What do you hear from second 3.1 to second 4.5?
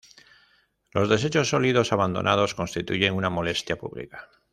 una molestia pública.